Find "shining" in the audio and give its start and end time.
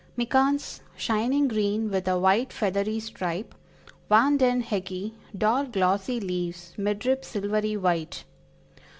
0.95-1.47